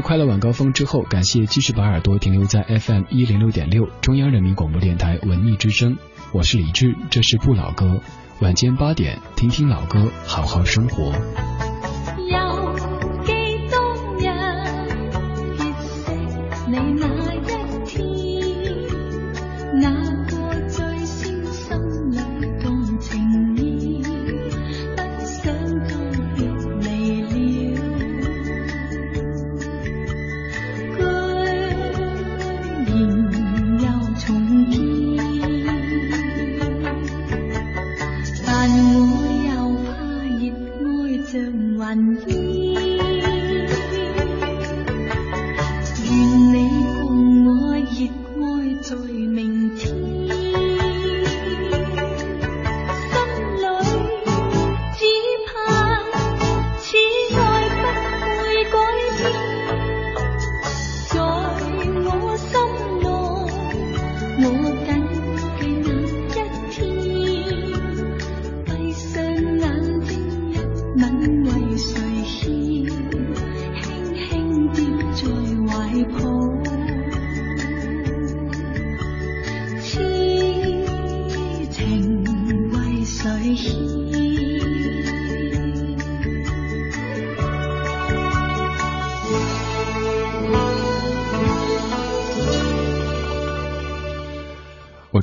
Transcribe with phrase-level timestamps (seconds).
[0.00, 5.96] 快乐晚高峰之后，感谢继续把耳朵停留在 FM 一零六点六中央人民广播电台文艺之声，
[6.32, 8.00] 我是李志，这是不老歌，
[8.40, 11.47] 晚间八点，听听老歌，好好生活。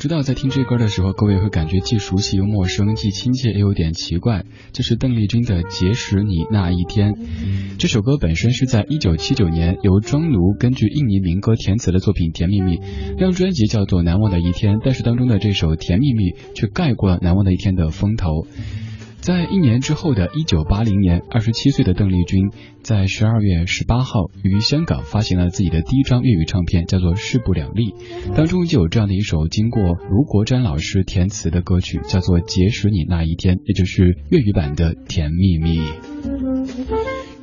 [0.05, 4.45] 知道在听这歌的时候，各位会感觉既熟悉又陌生，既亲切又有点奇怪。
[4.71, 7.13] 这是邓丽君的《结识你那一天》。
[7.79, 12.77] 这首歌本身是在一九七九年由庄奴根据印尼民歌填词的作品《甜蜜蜜》，
[13.15, 18.45] 這張專輯叫做《难忘的一天》，但是当中的这首《甜蜜蜜》却盖过了《难忘的一天》的風頭。
[19.25, 22.51] 在一年之后的1980年，二十七岁的邓丽君
[22.83, 27.95] 在十二月十八号于香港发行了自己的第一张粤语唱片，叫做《势不两立》，
[28.35, 35.79] 当中就有这样的一首经过卢国沾老师填词的歌曲，叫做《结识你那一天》，也就是粤语版的《甜蜜蜜》。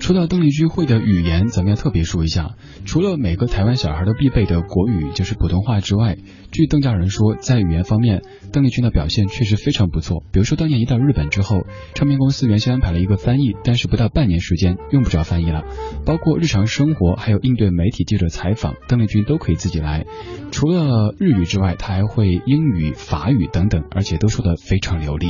[0.02, 6.16] 说到邓丽君会的语言，咱们要特别说一下，除了每个台湾小孩都必备的国语，就是普通话之外，
[6.50, 8.20] 据邓家人说，在语言方面，
[8.52, 10.25] 邓丽君的表现确实非常不错。
[10.32, 15.62] 比如说，当年一到日本之后，唱片公司原先安排了一个翻译，但是不到半年时间用不着翻译了，
[16.04, 20.04] 包括日常生活还有应对媒体记者采访，邓丽君都可以自己来。
[20.50, 25.28] 除了日语之外，她还会英语、法语等等，而且都说得非常流利。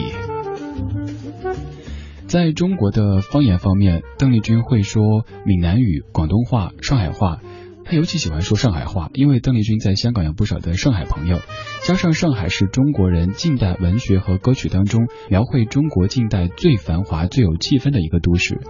[2.33, 7.43] 在中国的方言方面，邓丽君会说闽南语、广东话、上海话。
[7.85, 11.41] 她尤其喜欢说上海话，因为邓丽君在香港有不少的上海朋友，
[11.83, 18.61] 加上上海是中国人近代文学和歌曲当中描绘中国近代最繁华、最有气氛的一个都市。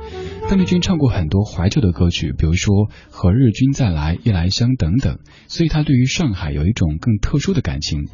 [0.52, 2.74] 邓丽君唱过很多怀旧的歌曲，比如说
[3.08, 5.18] 《何日君再来》《夜来香》等等，
[5.48, 8.04] 所以她对于上海有一种更特殊的感情。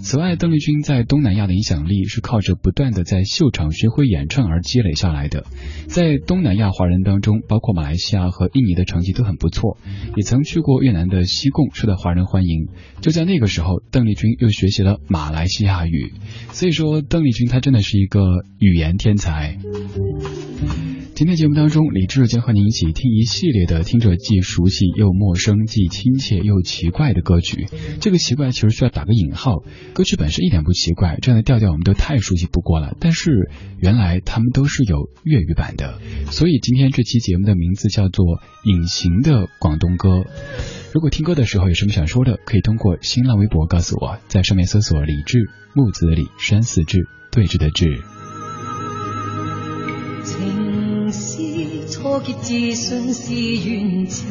[0.00, 5.44] 此外，邓丽君在东南亚的影响力是靠着不断的在秀场巡回演唱而积累下来的，
[5.86, 9.78] 在东南亚华人当中，包括马来西亚和印尼的成绩都很不错，
[10.16, 12.66] 也曾去过越南的西贡，受到华人欢迎。
[13.00, 16.12] 就在那个时候，邓丽君又学习了马来西亚语，
[16.50, 18.22] 所以说邓丽君她真的是一个
[18.58, 19.56] 语言天才。
[21.16, 27.68] 今天节目当中，李志将和您一起听一系列的听着既熟悉又陌生、既亲切又奇怪的歌曲。
[28.02, 29.64] 这个奇怪其实需要打个引号，
[29.94, 32.94] 歌曲本身一点不奇怪，这样的调调我们都太熟悉不过了。
[33.00, 33.30] 但是
[33.80, 35.98] 原来他们都是有粤语版的，
[36.30, 38.26] 所以今天这期节目的名字叫做
[38.64, 40.18] 《隐形的广东歌》。
[40.92, 45.38] 如果听歌的时候有什么想说的，可以通过新浪微博告诉我，在上面搜索“李志
[45.74, 48.02] 木子李山寺志对峙的志”。
[52.16, 53.34] 错结自信是
[53.68, 54.24] 缘字，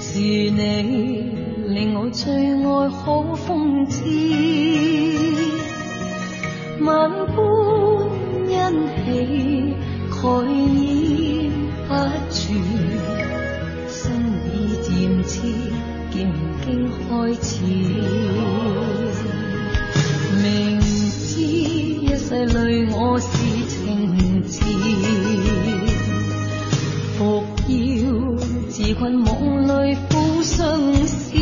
[0.00, 1.32] 是你
[1.66, 4.04] 令我最爱好风姿，
[6.80, 7.34] 万般
[8.46, 8.54] 欣
[8.94, 9.74] 喜
[10.22, 10.22] 盖
[10.54, 11.50] 掩
[11.88, 11.90] 不
[12.30, 12.38] 住，
[13.88, 13.98] 心
[14.54, 14.54] 已
[14.84, 14.88] 渐
[15.24, 15.34] 知
[16.12, 16.16] 剑
[16.64, 17.50] 经开始，
[20.40, 20.46] 明
[20.78, 23.26] 知一世累我是。
[24.50, 25.07] 伏
[28.98, 31.32] 困梦里苦相思，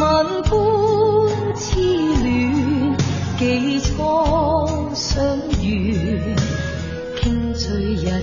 [0.00, 1.80] 万般痴
[2.22, 2.96] 恋，
[3.36, 3.96] 几初
[4.94, 6.20] 相遇，
[7.20, 8.22] 倾醉日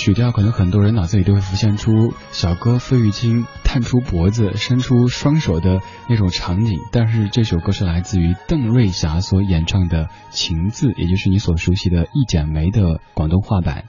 [0.00, 13.84] 曲调可能很多人脑子里都会浮现出小哥费玉清探出脖子伸出双手的那种场景，但是这首歌是来自于邓瑞霞所演唱的《情字》，也就是你所熟悉的《一剪梅》的广东话版。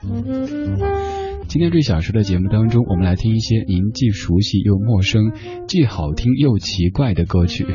[1.47, 5.31] 今天这小时的节目当中，我们来听一些您既熟悉又陌生、
[5.65, 7.65] 既好听又奇怪的歌曲。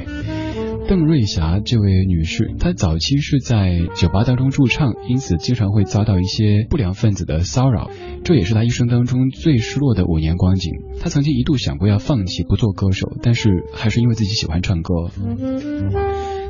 [0.88, 7.90] 邓瑞霞这位女士，她早期是在酒吧当中驻唱，因此经常会遭到一些不良分子的骚扰，
[8.22, 10.72] 这也是她一生当中最失落的五年光景。
[11.00, 14.94] 她曾经一度想过要放弃不做歌手，但是还是因为自己喜欢唱歌。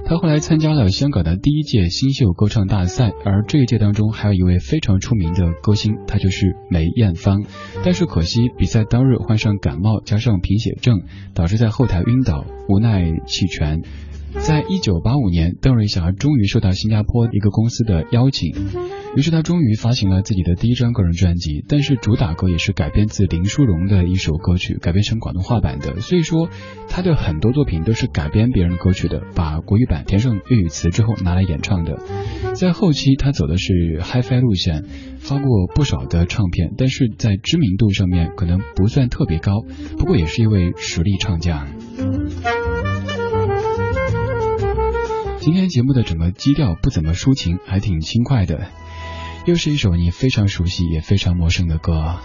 [0.04, 7.42] 她后来参加了香港的第一届新秀歌唱大赛，而这一届当中还有一位非常出名的歌星，她就是梅艳芳。
[7.82, 11.00] 但是可惜比赛当日患上感冒，加上贫血症，
[11.34, 13.82] 导致在后台晕倒，无奈弃权。
[14.40, 18.54] 在一九八五年，邓瑞霞终于受到新加坡一个公司的邀请，
[19.16, 21.64] 于是她终于发行了自己的第一张个人专辑。
[21.68, 26.00] 但是主打歌也是改编自林淑荣的一首歌曲，改编成广东话版的。
[26.00, 26.48] 所以说，
[26.88, 31.98] 他的很多作品都是改编别人歌曲的，把国语版填上粤语词之后拿来演唱的。
[32.54, 34.84] 在后期，他走的是 HiFi 路线，
[35.18, 39.64] 发过不少的唱片，但是在知名度上面可能不算特别高，
[39.98, 41.66] 不过也是一位实力唱将。
[45.46, 48.66] 今天节目的整个基调不怎么抒情，还挺轻快的，
[49.44, 52.18] 又是一首你非常熟悉也非常陌生的歌。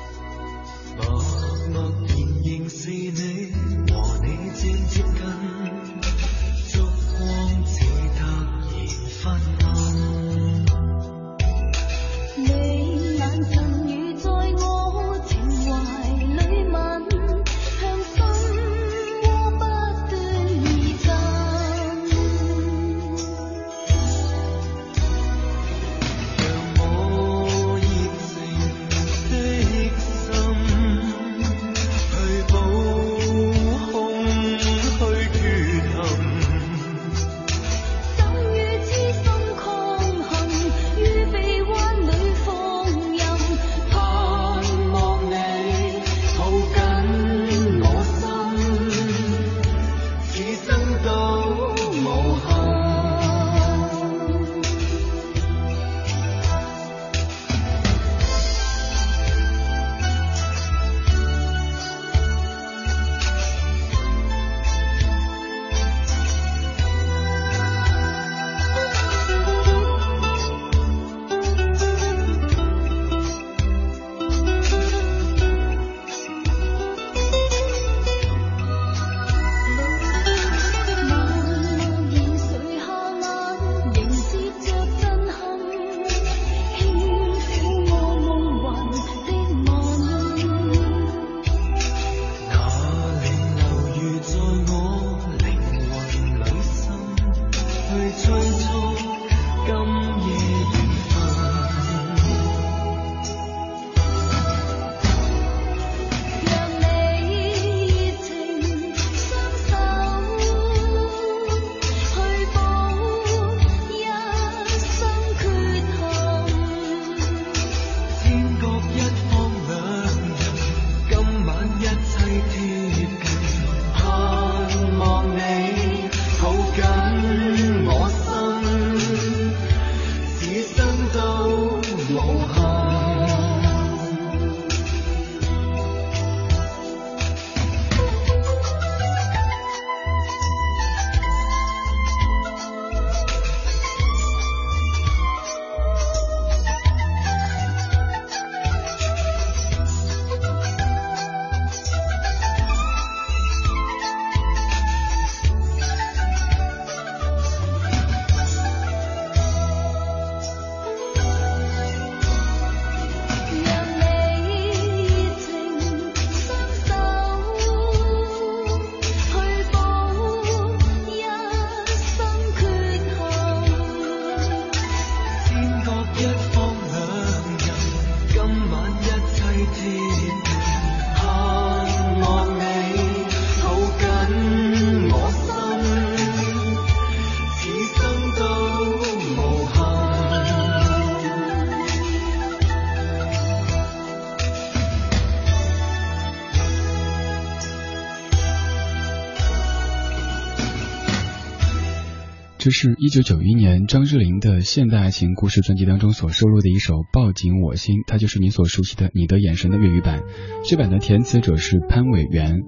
[202.71, 210.23] 是一九九一年张智霖的现代爱情故事专辑当中所收录的一首《抱紧我心》，它就是你所熟悉的《你的眼神》的粤语版。
[210.63, 212.63] 这版的填词者是潘伟元。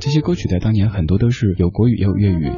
[0.00, 2.50] 这些歌曲在当年很多都是有国语也有粤语。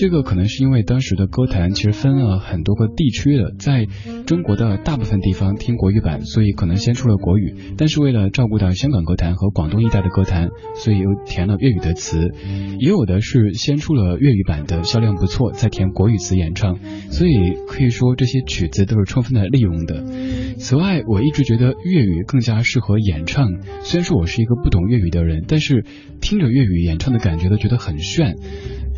[0.00, 3.88] 这个可能是因为当时的歌坛其实分了很多个地区的，在
[4.26, 7.52] 中国的大部分地方听国语版，所以可能先出了国语。
[7.76, 12.30] 但是为了照顾到香港歌坛和广东一带的歌坛，所以又填了粤语的词。
[12.78, 16.78] 也有的是先出了粤语版的，销量不错，再填国语词演唱。
[17.10, 17.32] 所以
[17.66, 20.04] 可以说这些曲子都是充分的利用的。
[20.58, 23.48] 此外，我一直觉得粤语更加适合演唱。
[23.80, 25.84] 虽然说我是一个不懂粤语的人，但是
[26.20, 28.36] 听着粤语演唱的感觉都觉得很炫。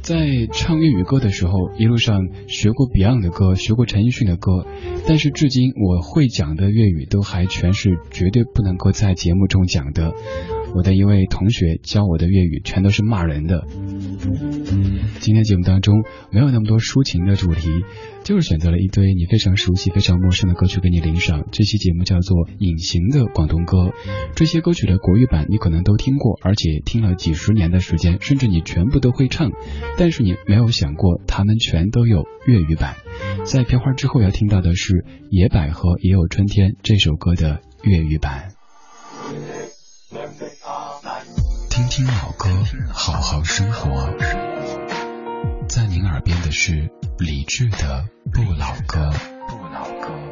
[0.03, 4.67] 在唱粤语歌的时候，一路上学过 Beyond 的歌，学过陈奕迅的歌，
[5.07, 10.13] 但是至今我会讲的粤语都还全是绝对不能够在节目中讲的。
[10.75, 13.67] 我的一位同学教我的粤语全都是骂人的。
[15.19, 17.69] 今天节目当中没有那么多抒情的主题，
[18.23, 21.47] 就是选择了一堆你非常熟悉、非常陌生的歌曲给你领赏。
[21.51, 23.77] 这期节目叫做《隐形的广东歌》，
[24.35, 29.51] 这些歌曲的国语版你可能都听过，而且听了几十年的时间，甚至你全部都会唱，
[29.97, 32.97] 但是你没有想过他们全都有粤语版。
[33.45, 34.95] 在片花之后要听到的是
[35.31, 38.53] 《野百合也有春天》这首歌的粤语版。
[41.71, 42.51] 听听老歌，
[42.93, 44.50] 好好生活。
[45.71, 49.09] 在您耳边的是理智的《不老歌》。
[49.47, 50.30] 不老歌。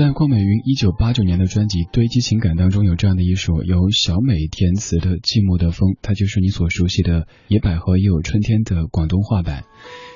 [0.00, 9.64] 在邝美云一九八九年的专辑《堆积情感》当中，有这样的一首由小美填词的《寂寞的风》，它就是你所熟悉的《野百合也有春天》的广东话版。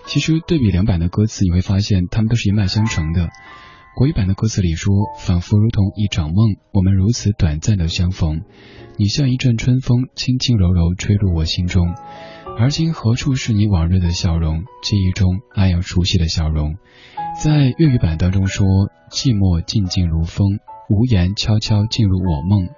[0.07, 3.29] 其实对比两版的歌词，你会发现它们都是一脉相承的。
[3.95, 8.41] 国语版的歌词里说：“仿佛如同一场梦，我们如此短暂的相逢，
[8.97, 11.89] 你像一阵春风，轻轻柔柔吹入我心中。
[12.57, 14.63] 而今何处是你往日的笑容？
[14.83, 16.77] 记忆中那样熟悉的笑容。”
[17.43, 18.65] 在粤语版当中说
[19.11, 22.69] ：“寂寞静静如风，无言悄悄进入我梦，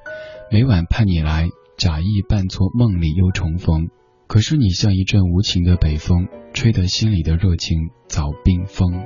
[0.51, 3.89] 每晚盼你来，假意扮作梦里又重逢。
[4.27, 9.05] 可是你像一阵无情的北风，吹得心里的热情早冰封。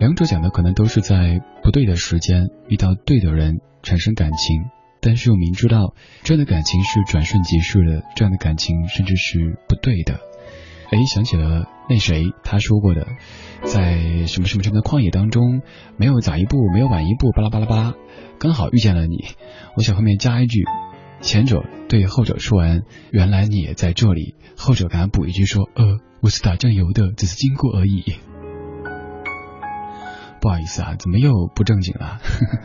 [0.00, 4.64] 两者讲的可能都是在不对的时间遇到对的人产生感情，
[5.00, 10.14] 但是又明知道这样的感情是转瞬即逝的，这样的感情甚至是不对的。
[10.90, 13.04] 哎，想起了那谁他说过的，
[13.64, 15.60] 在什么什么什么的旷野当中，
[15.96, 17.94] 没有早一步，没有晚一步，巴拉巴拉巴拉，
[18.38, 19.24] 刚好遇见了你。
[19.76, 20.62] 我想后面加一句，
[21.20, 28.14] 前者对后者说完，原来你也在这里，后者敢补一句说，呃，我是打酱油的，只是经过而已。
[30.40, 32.20] 不好意思啊，怎么又不正经了？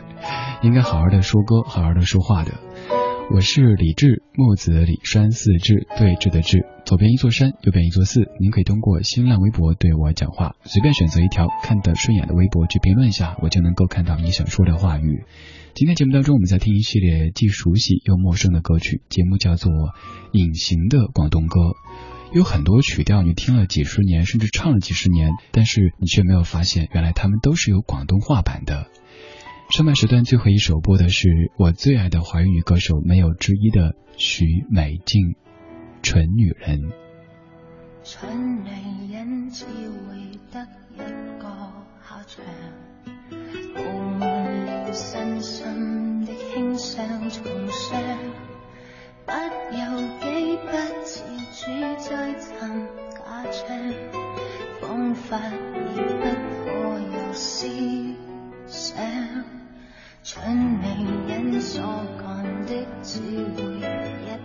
[0.62, 2.52] 应该好好的说歌，好好的说话的。
[3.28, 8.28] 我是李志，木子李山寺志，对峙的志，左边一座山，右边一座寺。
[8.38, 15.24] 您可以通过新浪微博对我讲话，随便选择一条看得顺眼的微博去评论一下，我就能够看到你想说的话语。
[15.74, 19.72] 今天节目当中，我们在听一系列既熟悉又陌生的歌曲，节目叫做
[20.30, 21.60] 《隐形的广东歌》。
[22.32, 28.86] 有很多曲调你听了几十年，甚至唱了几十年，但是你却没有发现，原来他们都是有广东话版的。
[29.70, 35.32] 上半时段最后一首播的是我最爱的华语歌手没有之一的许美静，
[36.02, 36.80] 《蠢女人》。
[38.04, 40.98] 蠢女人只会得一
[41.38, 41.48] 个
[42.00, 42.44] 下场，
[43.74, 43.82] 傲
[44.18, 48.00] 慢了身心的轻伤重伤，
[49.26, 49.32] 不
[49.76, 49.80] 由
[50.20, 50.70] 己不
[51.04, 51.20] 自
[51.52, 51.66] 主
[51.98, 53.66] 再寻假象，
[54.80, 55.38] 方法
[55.92, 56.22] 已不
[56.64, 57.68] 可有思
[58.66, 58.96] 想。
[60.28, 60.84] 蠢女
[61.28, 61.80] 人所
[62.18, 64.40] 干的只会一样，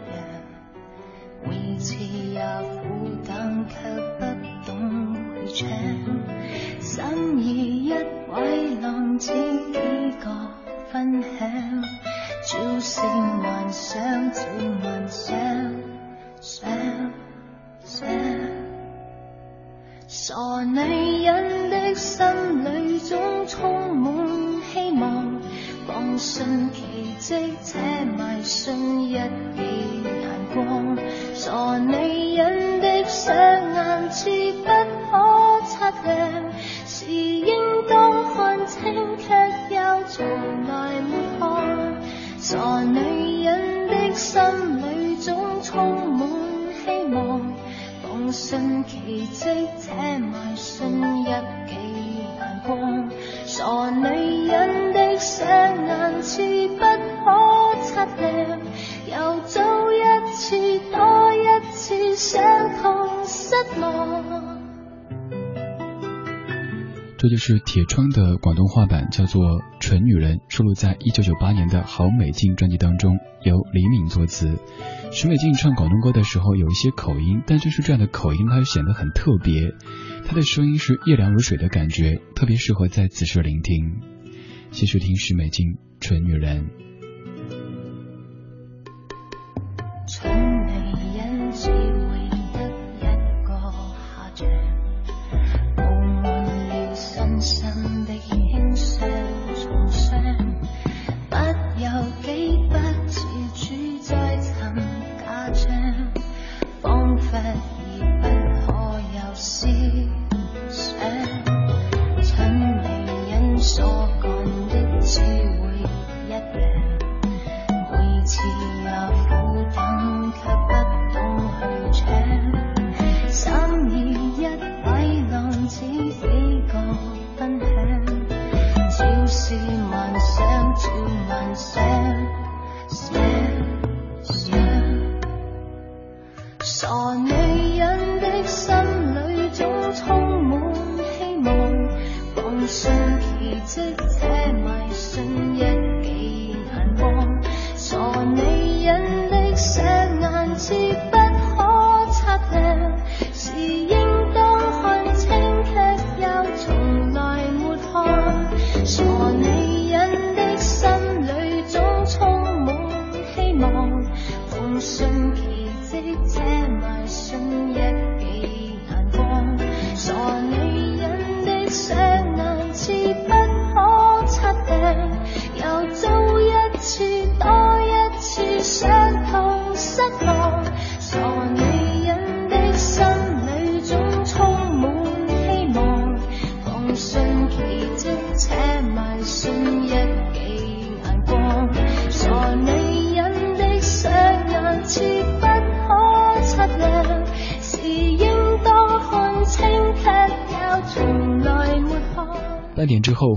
[1.44, 2.40] 每次也
[2.84, 3.90] 苦等，却
[4.20, 4.22] 不
[4.64, 5.16] 懂
[5.48, 5.68] 去唱。
[6.80, 9.80] 心意一位浪子几
[10.24, 10.52] 个
[10.92, 11.50] 分享，
[12.46, 14.44] 朝思晚想，照
[14.84, 15.36] 幻想，
[16.42, 16.70] 想
[17.84, 18.08] 想。
[20.08, 22.24] 傻女人的心
[22.66, 25.41] 里总充满希望。
[25.88, 26.84] 放信奇
[27.20, 30.98] 迹，且迷信一记眼光。
[31.34, 33.36] 傻女人的双
[33.74, 34.68] 眼似不
[35.10, 36.44] 可测量，
[36.86, 37.56] 是应
[37.90, 38.82] 当看清，
[39.18, 39.34] 却
[39.76, 40.26] 又从
[40.68, 42.02] 来没看。
[42.38, 44.42] 傻女人的心
[44.78, 46.30] 里总充满
[46.86, 47.54] 希望，
[48.04, 51.76] 放信奇迹，且迷信一记
[52.38, 53.10] 眼光。
[53.46, 54.91] 傻女人
[55.42, 57.26] 的双眼似不可
[57.84, 58.60] 测量，
[59.10, 59.98] 又做一
[60.34, 60.56] 次
[60.92, 61.38] 多一
[61.72, 62.42] 次伤
[62.82, 64.62] 痛失望。
[67.18, 69.44] 这就是铁窗的广东话版，叫做
[69.80, 74.58] 《蠢女人》，收录在一九九八年的《好美静》专辑当中，由李敏作词。
[75.12, 79.72] 许美静唱广东歌的时候有一些口音，但就是这样的口音，它显得很特别。
[80.26, 84.11] 她的声音是夜凉如水的感觉，特别适合在此时聆听。
[84.72, 85.68] 继续听许美静
[86.00, 86.66] 《蠢女人》。
[96.94, 98.51] 信奇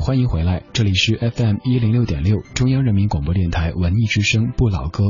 [0.04, 5.02] 欢迎回来，这里是 FM 一零六点六中央人民广播电台文艺之声不老歌。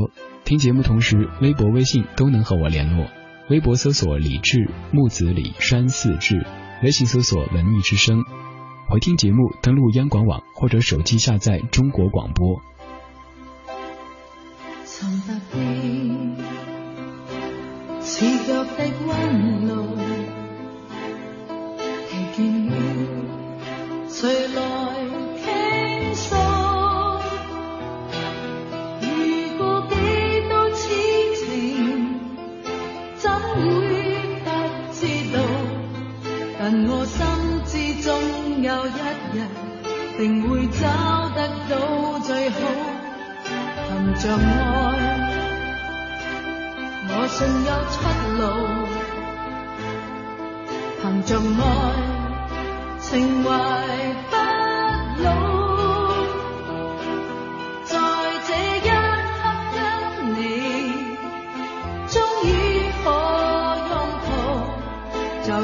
[0.45, 3.05] 听节目同时，微博、微信都能和我联络。
[3.49, 6.47] 微博搜索李志木子李山寺志，
[6.81, 8.23] 微信搜索文艺之声。
[8.87, 12.61] 回听节目，登录央广网或者手机下载中国广播。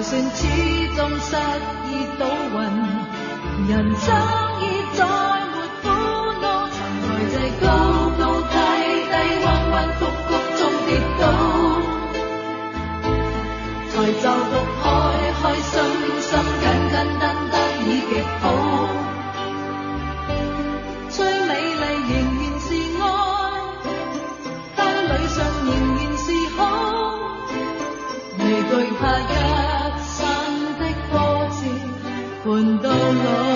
[0.02, 0.48] 就算始
[0.98, 1.36] 终失
[1.86, 2.58] 意倒运，
[3.70, 4.10] 人生
[4.60, 4.64] 已
[4.98, 5.86] 再没苦
[6.42, 7.70] 恼，曾在这高
[8.18, 8.56] 高低
[9.06, 9.14] 低、
[9.46, 11.24] 弯弯曲曲中跌倒，
[13.90, 14.52] 才就复
[33.26, 33.51] alone.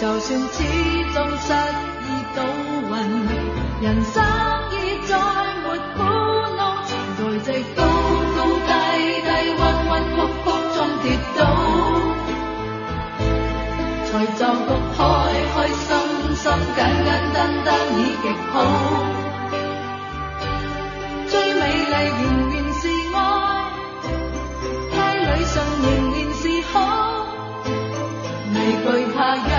[0.00, 0.62] 就算始
[1.12, 1.52] 终失
[2.04, 2.06] 意
[2.36, 2.38] 倒
[2.88, 2.94] 运，
[3.82, 4.22] 人生
[4.70, 4.74] 已
[5.08, 5.10] 再
[5.64, 5.98] 没苦
[6.56, 6.60] 恼。
[7.18, 7.82] 在这高
[8.36, 8.70] 高低
[9.22, 11.04] 低、弯弯曲曲中跌
[11.36, 11.40] 倒，
[14.06, 14.98] 才就觉开
[15.52, 15.82] 开心
[16.36, 16.42] 心、
[16.76, 18.54] 简简单单已极好。
[21.26, 22.22] 最美丽仍
[22.54, 22.80] 然是
[23.16, 23.16] 爱，
[24.94, 26.76] 太理想仍然是好，
[28.54, 29.57] 未惧怕有。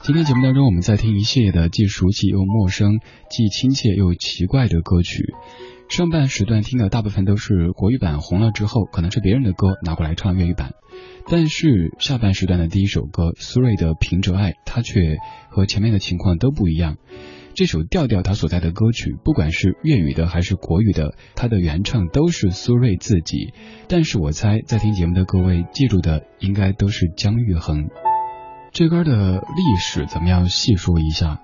[0.00, 5.34] 今天节目当中，我们在听一系列的既熟悉又陌生、既亲切又奇怪的歌曲。
[5.88, 10.74] 上半时段听的大部分都是国语版，红了之后可能是别人的歌拿过来唱粤语版。
[11.30, 15.16] 但是下半时段的第一首歌苏芮的《凭着爱》，它却
[15.48, 16.98] 和前面的情况都不一样。
[17.54, 23.54] 这首调调它所在的歌曲，不管是粤语的还是国语的，它的原唱都是苏芮自己。
[23.88, 27.88] 但是我猜在听节目的各位记住的，应该都是姜育恒。
[28.72, 30.48] 这歌的历史怎么样？
[30.48, 31.40] 细说一下。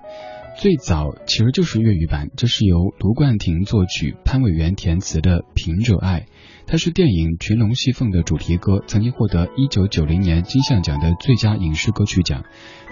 [0.57, 6.21] 最早其实就是粤语版，这是由卢冠廷作曲、潘伟元填词的《凭着爱》，
[6.65, 12.45] 它是电影《群龙戏凤》的主题歌，曾经获得一九九零年金像奖的最佳影视歌曲奖。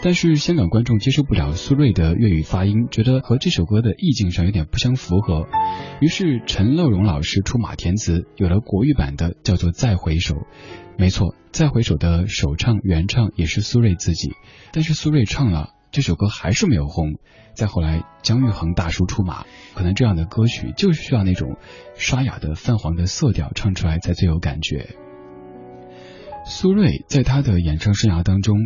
[0.03, 5.47] 但是香港观众接受不了苏芮的粤语发音，觉得和这首歌的意境上有点不相符合，
[6.01, 10.35] 于是陈乐融老师出马填词，有了国语版的，叫做《再回首》。
[10.97, 14.33] 没错，再回首的首唱原唱也是苏芮自己，
[14.73, 17.15] 但是苏芮唱了这首歌还是没有红。
[17.55, 21.57] 再后来，姜育恒大叔出马，可能这样的歌曲就是需要那种
[21.95, 24.95] 沙哑的泛黄的色调，唱出来才最有感觉。
[26.45, 28.57] 苏芮在他的演唱生涯当中，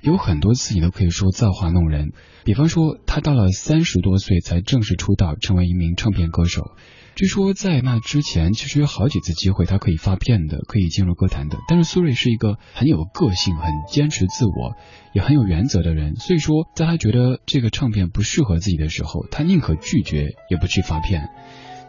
[0.00, 2.12] 有很多次你都可以说造化弄人。
[2.44, 6.72] 比方说，他到了三十多岁才正式出道，成为一名唱片歌手。
[7.14, 11.58] 据说在那之前，其实有好几次机会他可以发片的，可以进入歌坛的。
[11.68, 14.76] 但是苏芮是一个很有个性、很坚持自我，
[15.12, 16.16] 也很有原则的人。
[16.16, 21.28] 所以说，在他觉得这个唱片不适合自己的时候，他宁可拒绝，也不去发片。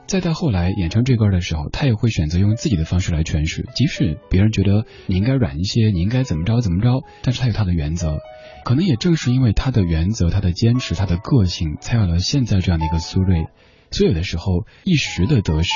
[0.06, 8.20] 再到后来演唱这歌的时候，他也会选择用自己的方式来诠释，即使别人觉得你应该软一些，你应该怎么着怎么着，但是他有他的原则。
[8.66, 13.48] 可能也正是因为他的原则、他的坚持、他的个性，才有了现在这样的一个苏芮。
[13.94, 15.72] 所以有的时候一时的得失，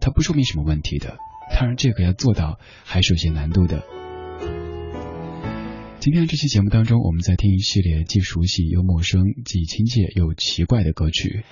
[0.00, 1.18] 它不说明什么问题的。
[1.50, 3.82] 当然，这个要做到还是有些难度的。
[5.98, 11.42] 今天这期节目当中，我们在听一系列既熟悉又陌生、既亲切又奇怪的歌曲。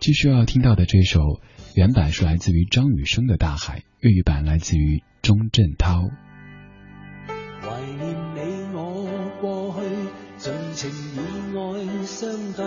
[0.00, 1.40] 继续要听到的这首
[1.74, 6.10] 原版是来自于张雨生的《大海》，粤语版来自于钟镇涛。
[7.62, 9.08] 怀念你我
[9.40, 9.80] 过去，
[10.36, 11.37] 尽情以爱
[12.08, 12.64] 相对，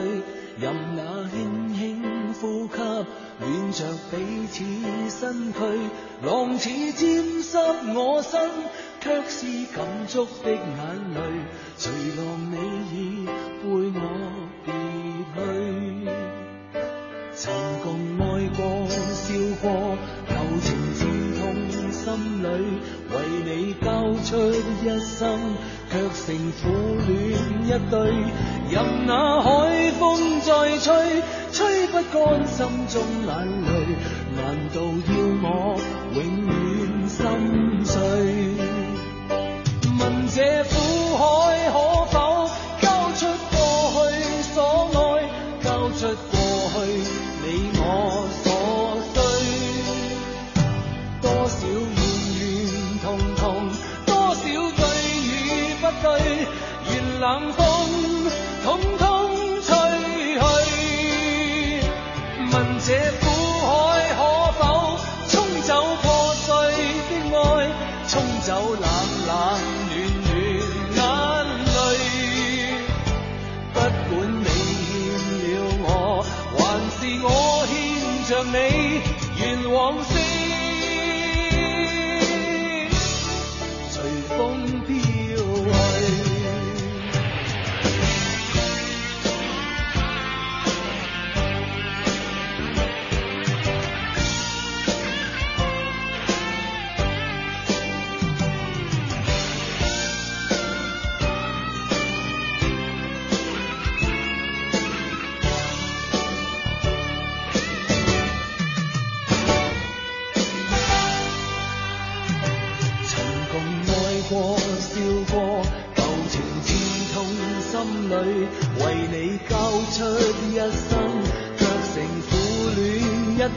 [0.59, 2.77] 任那轻轻呼吸，
[3.39, 4.63] 暖着彼此
[5.09, 5.57] 身躯，
[6.23, 7.57] 浪似沾湿
[7.95, 8.39] 我身，
[9.01, 10.59] 却是感触的眼
[11.15, 11.19] 泪，
[11.75, 12.55] 随浪你
[12.93, 13.99] 已背我
[14.63, 14.71] 别
[15.33, 15.37] 去。
[17.33, 17.51] 曾
[17.81, 17.87] 共
[18.19, 18.23] 爱
[18.55, 20.99] 过、笑过，旧情刺
[21.39, 21.41] 痛
[21.91, 22.03] 心
[22.43, 22.45] 里，
[23.09, 23.49] 为你
[23.81, 23.85] 交
[24.23, 24.29] 出
[24.83, 25.19] 一生，
[25.89, 26.23] 却成
[26.61, 26.63] 苦
[27.07, 27.09] 恋
[27.65, 27.95] 一对。
[28.71, 33.29] 任那海风再吹，吹不干心中眼
[33.65, 33.69] 泪，
[34.33, 34.39] 难
[34.73, 34.79] 道
[35.09, 35.45] 要我
[36.13, 36.49] 永远
[37.05, 37.19] 心
[37.83, 37.99] 碎？
[39.99, 40.01] 问
[40.33, 40.71] 这苦
[41.17, 41.21] 海
[41.69, 41.75] 可
[42.11, 42.15] 否
[42.79, 43.19] 交出
[43.51, 43.55] 过
[43.91, 44.01] 去
[44.53, 44.55] 所
[44.93, 44.95] 爱，
[45.61, 46.33] 交出过
[46.71, 46.79] 去？
[47.43, 47.45] 你
[47.77, 47.81] 我
[58.63, 59.10] 统统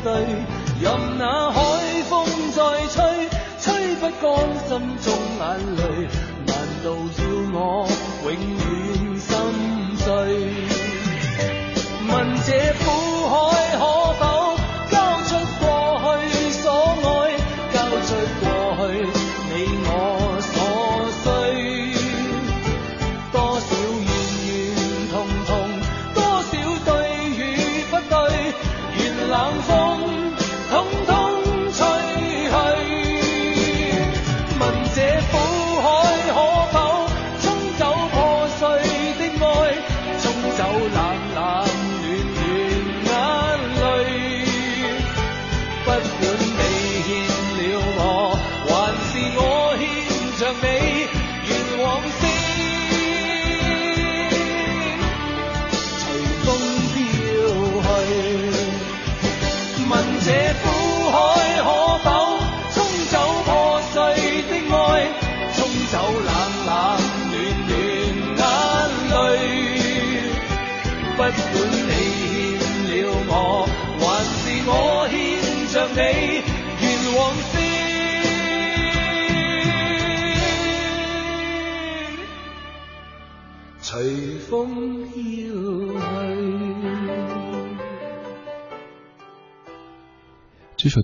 [0.04, 0.53] tentei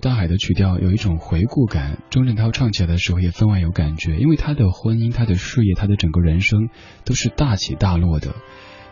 [0.01, 6.69] 大海》的曲调有一种回顾感，钟镇涛唱起来的时候也分外有感觉，因为他的婚姻、他的事业、他的整个人生
[7.05, 8.33] 都是大起大落的。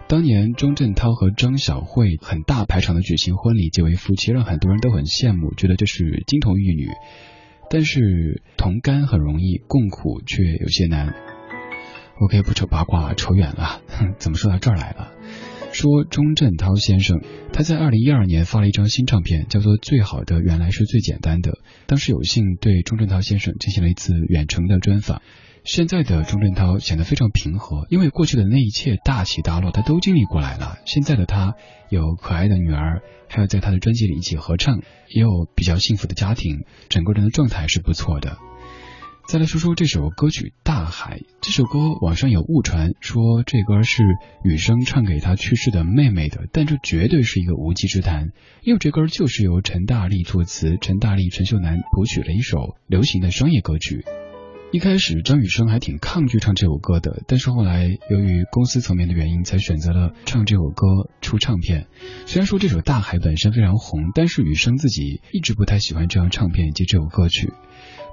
[0.08, 6.88] 当年钟镇涛和张小慧很大排场的举行婚礼，结为夫妻，让很多人都很羡慕，觉得这是金童玉女。
[7.72, 11.14] 但是同甘很容易，共苦却有些难。
[12.22, 13.82] 我可以不扯八卦，扯远了。
[14.20, 15.12] 怎么说到这儿来了？
[15.80, 17.22] 说钟镇涛先生，
[17.54, 21.52] 他在二零一二年发了一张新唱片，叫做《最好的原来是最简单的》。
[21.88, 25.22] 当时有幸对钟镇涛先生进行了一次远程的专访。
[25.64, 30.80] 现在的钟镇涛显得非常平和，因为过去的那一切大起大落他都经历过来了。
[30.86, 31.56] 现在的他
[31.90, 38.38] 有可爱的女儿，还有在他的专辑里一起合唱，也有比较幸福的家庭，整个人的状态是不错的。
[39.30, 41.20] 再来说说这首歌曲《大海》。
[41.40, 44.02] 这首歌网上有误传，说这歌是
[44.44, 48.32] 雨生唱给他去世的妹妹的，但这绝对是一个无稽之谈，
[48.64, 54.04] 因为这歌就是由陈大力作词，陈大力、陈秀楠谱曲了一首流行的商业歌曲。
[54.72, 60.88] 一开始张雨生还挺抗拒唱这首歌的，但是后来由于公司层面的原因，才选择了唱这首歌
[61.22, 61.86] 出唱片。
[62.26, 67.54] 虽然说这首《大海》本身非常红，但是雨生自己一直不太喜欢这张唱片以及这首歌曲。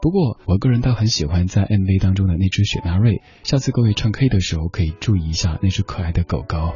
[0.07, 3.23] 不过，我个人倒很喜欢在 MV 当中的那只雪纳瑞。
[3.43, 6.75] 下次各位唱 K 的时候，可以注意一下那只可爱的狗狗。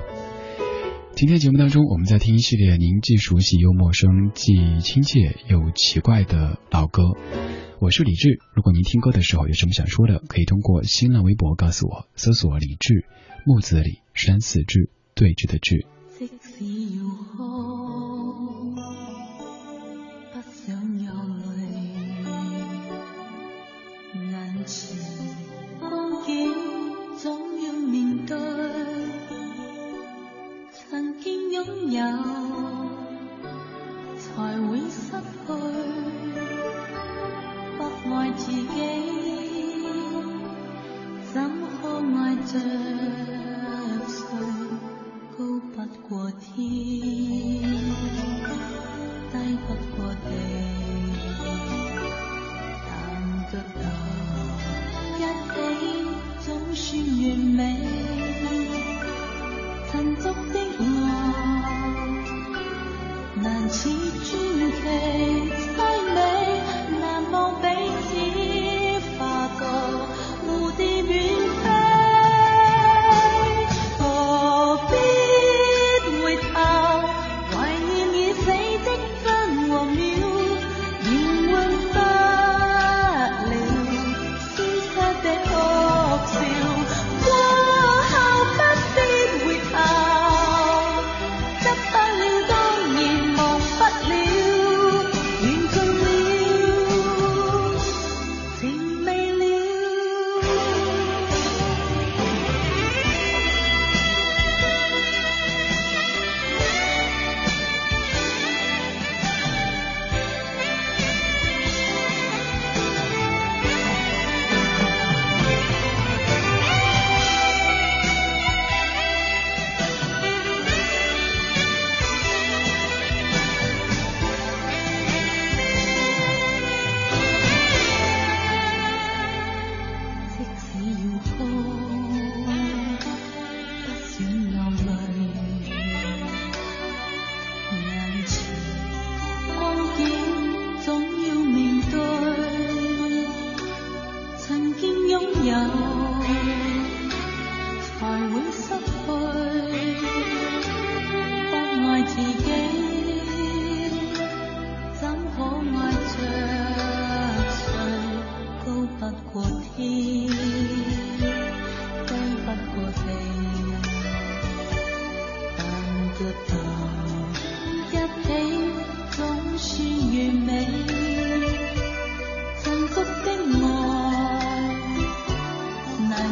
[1.15, 7.05] 今天节目当中，我们在听一系列您既熟悉又陌生、既亲切又奇怪的老歌。
[7.79, 13.05] 我是李志，如果您听歌的时候有什么想说的，可以通过新浪微博告诉我，搜索李志，
[13.47, 15.87] 木子李，山寺志，对峙的志。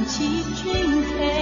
[0.09, 1.38] Chỉ.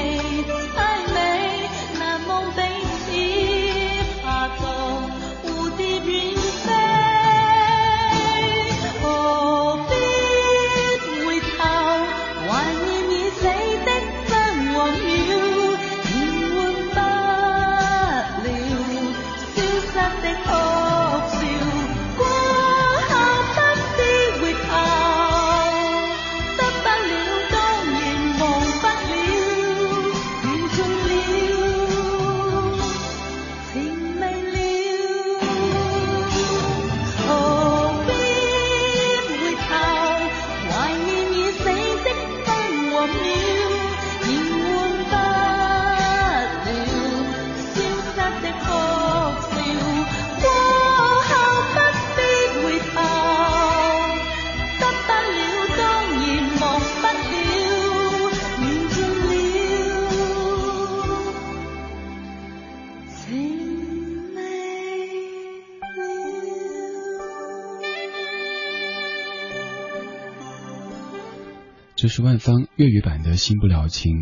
[72.17, 74.13] 是万芳粤语版的《新不了情》。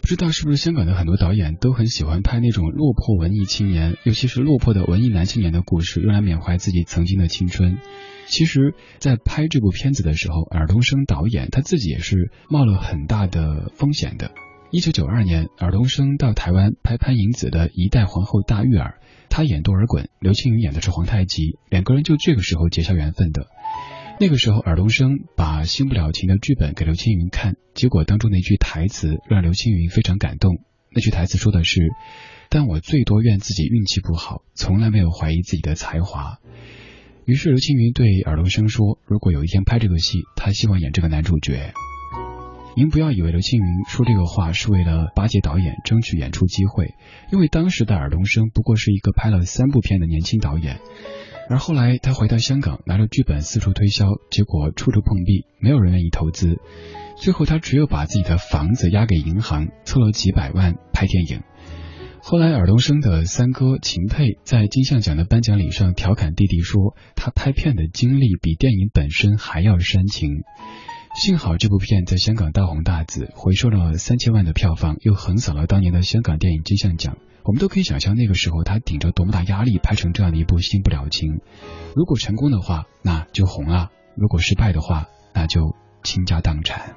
[0.00, 7.76] 不知道是不是香港的很多导演都很喜欢拍那种落魄文艺青年，尤其是落魄的文艺男青年的故事，用来缅怀自己曾经的青春。
[8.28, 14.30] 其实，在拍这部片子的时候，尔冬升导演他自己也是冒了很大的风险的。
[14.70, 23.48] 一九九二年，尔冬升到台湾拍潘迎紫的《一代皇后大玉儿》，他演多尔衮，刘青云演的是皇太极，两个人就这个时候结下缘分的。
[24.20, 30.62] 那个时候，尔冬升把《新不了情》的剧本给刘青云看，结果当中那句台词让刘青云非常感动。
[30.90, 31.80] 那句台词说的是
[32.48, 36.38] ：“但我最多怨自己运气不好，从来没有怀疑自己的才华。”
[37.26, 41.72] 于是刘青云对尔冬升说：“如果有一天拍这个戏，他希望演这个男主角。”
[42.76, 46.94] 您不要以为刘青云说这个话是为了巴结导演，争取演出机会，
[47.32, 50.80] 因为当时的尔冬升不过是一个拍了三部片的年轻导演。
[51.48, 56.56] 而后来他回到香港，拿着剧本四处推销，结果处处碰壁，没有人愿意投资。
[57.16, 61.42] 最后他只有把自己的房子押给银行，凑了几百万拍电影。
[62.22, 70.42] 后来尔冬升的三哥秦沛在金像奖的颁奖礼上调侃弟弟说，他拍片的经历比电影本身还要煽情。
[71.14, 77.18] 幸好这部片在香港大红大紫，回收了三千万的票房，又横扫了当年的香港电影金像奖。
[77.44, 81.34] 我们都可以想象那个时候他顶着多么大压力拍成这样的一部《新不了情》。
[81.94, 86.96] 如果成功的话，那就红了；如果失败的话，那就倾家荡产。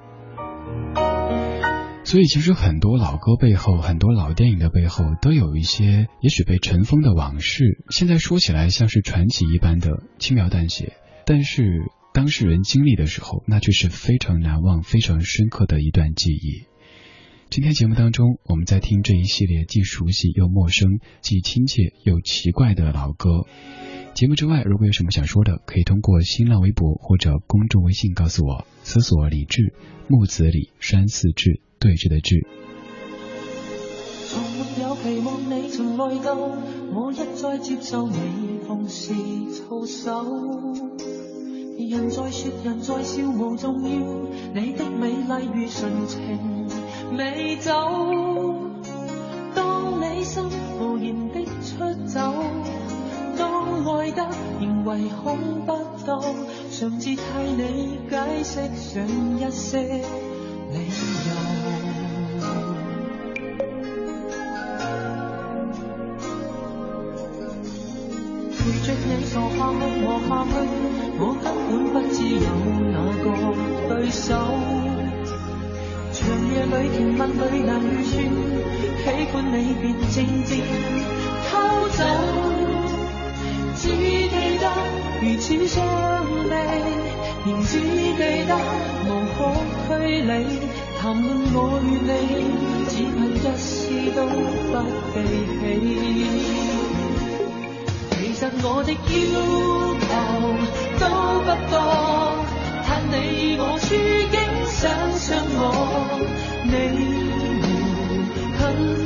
[2.06, 7.84] 所以，其实很多老歌背后，很多老电影的背后，都有一些也许被尘封的往事。
[7.90, 10.94] 现在说起来像是传奇一般的轻描淡写，
[11.26, 16.64] 但是当事人经历的时候，那却是非常难忘、非常深刻的一段记忆。
[17.50, 23.48] 今天节目当中，我们在听这一系列既熟悉又陌生、既亲切又奇怪的老歌。
[24.14, 29.74] 节目之外，如果有什么想说的，可以通过新浪微博或者公众微信告诉我，搜索“李志
[30.08, 32.46] 木子李山寺志对峙的志。
[34.28, 39.14] 从没有期望你曾来到，我一再接受你奉事
[39.54, 40.22] 操守。
[41.80, 44.28] 人在说，人在笑，无重要。
[44.54, 46.68] 你的美丽如纯情
[47.12, 47.72] 美酒。
[49.54, 50.44] 当你心
[50.80, 52.34] 无言的出走，
[53.38, 54.28] 当爱得
[54.60, 55.72] 仍唯恐不
[56.06, 56.22] 到，
[56.72, 57.18] 常自替
[57.56, 59.04] 你解释上
[59.38, 59.80] 一些
[60.72, 61.30] 理由。
[68.58, 70.52] 陪着你傻下去和下去，
[71.20, 72.48] 我根本不知有
[72.92, 73.26] 哪个
[73.96, 74.28] 對手。
[76.28, 78.14] 长夜里甜蜜裏難預算，
[79.02, 80.52] 喜歡你便静静
[81.50, 81.50] 偷
[81.88, 82.04] 走。
[83.78, 84.28] 只记
[84.60, 84.64] 得
[85.22, 85.76] 如此相
[86.50, 86.54] 離，
[87.46, 88.52] 仍只记得
[89.08, 89.40] 无可
[89.88, 90.30] 推理，
[91.00, 92.12] 谈论我与你，
[92.90, 93.66] 只恨一丝
[94.14, 94.74] 都不
[95.14, 95.16] 记
[95.62, 95.64] 起。
[98.12, 98.96] 其实我的要
[100.04, 100.10] 求
[101.00, 101.04] 都
[101.40, 101.74] 不多，
[102.86, 103.16] 盼你
[103.58, 103.86] 我处
[104.30, 104.36] 境
[104.68, 104.78] 想
[105.18, 105.26] 想
[105.56, 105.64] 我，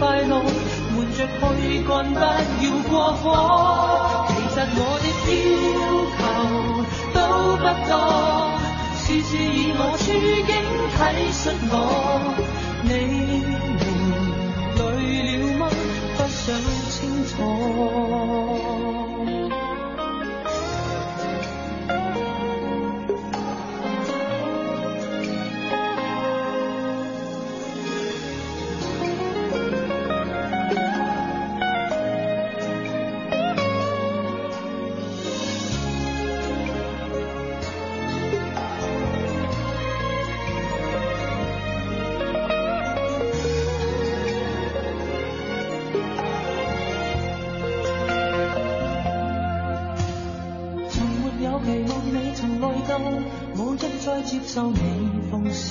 [0.02, 0.42] 快乐，
[0.98, 1.30] 瞒着
[1.62, 4.26] 去干不要过火。
[4.30, 5.80] 其实我的要
[6.18, 6.20] 求
[7.14, 7.18] 都
[7.62, 7.94] 不多，
[8.98, 10.04] 事事以我处
[10.50, 10.50] 境
[10.98, 11.00] 体
[11.32, 11.76] 恤我，
[12.82, 12.90] 你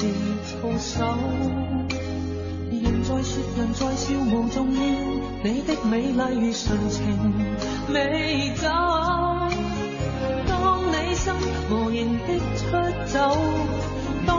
[0.00, 0.08] 奉事
[0.46, 1.14] 操守。
[2.70, 4.80] 人在说，人在笑，无重要。
[5.42, 6.98] 你的美丽如純情
[7.92, 8.66] 未走。
[10.48, 11.34] 當你心
[11.70, 12.62] 無言的出
[13.06, 13.36] 走，
[14.26, 14.32] 當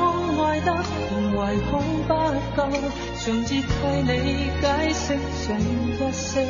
[0.43, 1.39] 愛得仍唯
[1.69, 1.71] 恐
[2.07, 2.13] 不
[2.59, 2.59] 夠，
[3.19, 3.61] 常自替
[4.01, 4.09] 你
[4.61, 5.05] 解釋
[5.45, 6.41] 上一些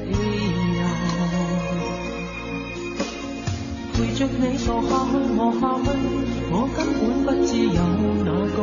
[0.00, 0.12] 理
[0.78, 1.53] 由。
[4.04, 5.88] 陪着你傻下去我下去，
[6.52, 7.80] 我根本不知有
[8.22, 8.58] 哪个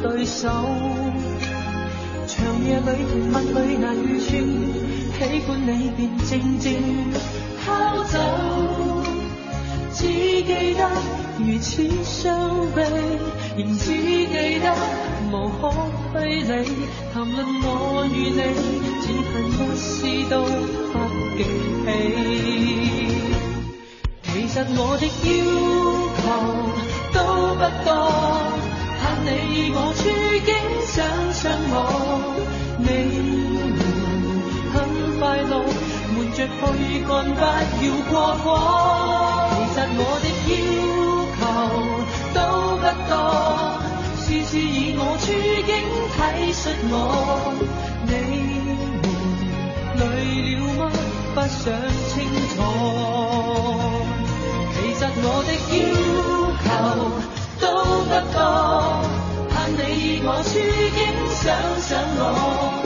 [0.00, 0.46] 对手。
[2.28, 2.34] 长
[2.64, 4.30] 夜里甜蜜裏難預算，
[5.18, 6.66] 喜欢你便静静
[7.64, 7.66] 偷
[8.04, 8.14] 走。
[9.92, 10.88] 只记得
[11.40, 12.84] 如此相悲，
[13.56, 14.72] 仍只记得
[15.32, 15.68] 无可
[16.12, 16.64] 推理。
[17.12, 18.40] 谈论我与你，
[19.02, 20.44] 只恨一丝都
[20.92, 20.94] 不
[21.36, 21.42] 记
[21.84, 22.85] 起。
[24.56, 25.28] 其實我的要
[26.16, 26.24] 求
[27.12, 27.18] 都
[27.56, 27.88] 不多，
[28.96, 30.00] 盼你以我處
[30.46, 30.48] 境
[30.86, 30.96] 想
[31.30, 31.76] 想我，
[32.80, 33.76] 你們
[34.72, 34.74] 很
[35.20, 35.52] 快樂，
[36.16, 36.56] 瞞着去
[37.04, 37.42] 干不
[37.84, 38.46] 要過火。
[39.52, 40.50] 其實我的要
[41.36, 41.38] 求
[42.32, 42.38] 都
[42.80, 43.12] 不多，
[44.24, 45.26] 事事以我處
[45.66, 45.70] 境
[46.16, 46.16] 體
[46.54, 46.96] 恤我，
[48.08, 50.02] 你們累
[50.56, 50.80] 了吗？
[51.34, 51.60] 不想
[52.08, 52.16] 清
[52.56, 53.95] 楚。
[55.18, 55.76] 我的要
[56.62, 56.68] 求
[57.60, 57.64] 都
[58.04, 58.38] 不多，
[59.50, 59.80] 盼你
[60.22, 60.48] 我处
[60.94, 60.98] 境
[61.30, 61.44] 想
[61.80, 61.88] 想
[62.18, 62.85] 我。